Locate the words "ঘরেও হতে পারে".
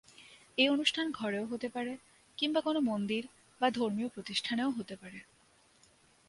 1.11-1.97